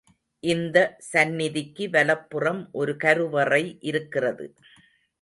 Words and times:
இந்த 0.43 0.77
சந்நிதிக்கு 1.09 1.89
வலப்புறம் 1.89 2.61
ஒரு 2.73 2.95
கருவறை 2.97 3.63
இருக்கிறது. 3.83 4.47